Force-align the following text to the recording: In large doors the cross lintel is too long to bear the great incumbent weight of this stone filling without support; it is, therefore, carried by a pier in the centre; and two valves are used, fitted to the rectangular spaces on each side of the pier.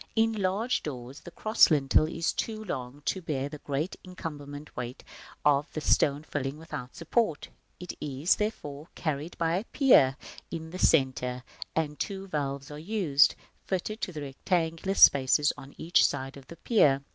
In 0.15 0.33
large 0.33 0.81
doors 0.81 1.19
the 1.19 1.29
cross 1.29 1.69
lintel 1.69 2.07
is 2.07 2.33
too 2.33 2.63
long 2.63 3.03
to 3.05 3.21
bear 3.21 3.47
the 3.49 3.59
great 3.59 3.95
incumbent 4.03 4.75
weight 4.75 5.03
of 5.45 5.71
this 5.73 5.93
stone 5.93 6.23
filling 6.23 6.57
without 6.57 6.95
support; 6.95 7.49
it 7.79 7.93
is, 8.01 8.37
therefore, 8.37 8.87
carried 8.95 9.37
by 9.37 9.57
a 9.57 9.63
pier 9.65 10.17
in 10.49 10.71
the 10.71 10.79
centre; 10.79 11.43
and 11.75 11.99
two 11.99 12.25
valves 12.25 12.71
are 12.71 12.79
used, 12.79 13.35
fitted 13.67 14.01
to 14.01 14.11
the 14.11 14.21
rectangular 14.21 14.95
spaces 14.95 15.53
on 15.55 15.75
each 15.77 16.03
side 16.03 16.35
of 16.35 16.47
the 16.47 16.55
pier. 16.57 17.03